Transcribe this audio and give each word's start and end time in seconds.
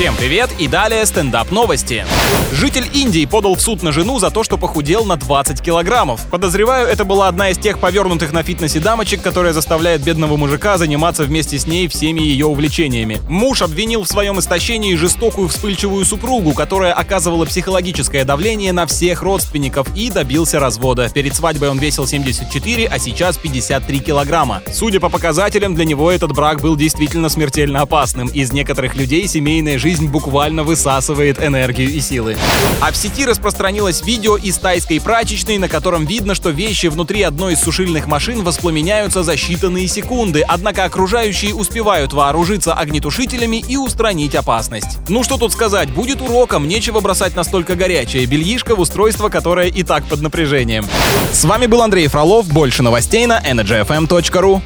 Всем 0.00 0.16
привет 0.16 0.48
и 0.58 0.66
далее 0.66 1.04
стендап 1.04 1.50
новости. 1.50 2.06
Житель 2.52 2.88
Индии 2.94 3.26
подал 3.26 3.54
в 3.54 3.60
суд 3.60 3.82
на 3.82 3.92
жену 3.92 4.18
за 4.18 4.30
то, 4.30 4.42
что 4.42 4.56
похудел 4.56 5.04
на 5.04 5.18
20 5.18 5.60
килограммов. 5.60 6.26
Подозреваю, 6.30 6.88
это 6.88 7.04
была 7.04 7.28
одна 7.28 7.50
из 7.50 7.58
тех 7.58 7.78
повернутых 7.78 8.32
на 8.32 8.42
фитнесе 8.42 8.80
дамочек, 8.80 9.20
которая 9.20 9.52
заставляет 9.52 10.02
бедного 10.02 10.38
мужика 10.38 10.78
заниматься 10.78 11.24
вместе 11.24 11.58
с 11.58 11.66
ней 11.66 11.86
всеми 11.86 12.22
ее 12.22 12.46
увлечениями. 12.46 13.20
Муж 13.28 13.60
обвинил 13.60 14.04
в 14.04 14.08
своем 14.08 14.38
истощении 14.38 14.94
жестокую 14.94 15.48
вспыльчивую 15.48 16.06
супругу, 16.06 16.54
которая 16.54 16.94
оказывала 16.94 17.44
психологическое 17.44 18.24
давление 18.24 18.72
на 18.72 18.86
всех 18.86 19.20
родственников 19.20 19.86
и 19.94 20.10
добился 20.10 20.58
развода. 20.60 21.10
Перед 21.12 21.36
свадьбой 21.36 21.68
он 21.68 21.78
весил 21.78 22.06
74, 22.06 22.86
а 22.86 22.98
сейчас 22.98 23.36
53 23.36 24.00
килограмма. 24.00 24.62
Судя 24.72 24.98
по 24.98 25.10
показателям, 25.10 25.74
для 25.74 25.84
него 25.84 26.10
этот 26.10 26.32
брак 26.32 26.62
был 26.62 26.74
действительно 26.74 27.28
смертельно 27.28 27.82
опасным. 27.82 28.28
Из 28.28 28.50
некоторых 28.50 28.96
людей 28.96 29.28
семейная 29.28 29.78
жизнь 29.78 29.89
буквально 29.98 30.62
высасывает 30.62 31.42
энергию 31.42 31.90
и 31.90 32.00
силы. 32.00 32.36
А 32.80 32.92
в 32.92 32.96
сети 32.96 33.26
распространилось 33.26 34.02
видео 34.04 34.36
из 34.36 34.56
тайской 34.58 35.00
прачечной, 35.00 35.58
на 35.58 35.68
котором 35.68 36.06
видно, 36.06 36.34
что 36.34 36.50
вещи 36.50 36.86
внутри 36.86 37.22
одной 37.22 37.54
из 37.54 37.60
сушильных 37.60 38.06
машин 38.06 38.42
воспламеняются 38.44 39.22
за 39.22 39.34
считанные 39.34 39.86
секунды, 39.88 40.44
однако 40.46 40.84
окружающие 40.84 41.54
успевают 41.54 42.12
вооружиться 42.12 42.74
огнетушителями 42.74 43.64
и 43.66 43.76
устранить 43.76 44.34
опасность. 44.34 44.98
Ну 45.08 45.24
что 45.24 45.36
тут 45.36 45.52
сказать, 45.52 45.90
будет 45.90 46.20
уроком, 46.20 46.68
нечего 46.68 47.00
бросать 47.00 47.34
настолько 47.34 47.74
горячее 47.74 48.26
бельишко 48.26 48.76
в 48.76 48.80
устройство, 48.80 49.28
которое 49.28 49.68
и 49.68 49.82
так 49.82 50.04
под 50.04 50.20
напряжением. 50.20 50.86
С 51.32 51.44
вами 51.44 51.66
был 51.66 51.82
Андрей 51.82 52.06
Фролов, 52.08 52.46
больше 52.48 52.82
новостей 52.82 53.26
на 53.26 53.40
energyfm.ru. 53.40 54.60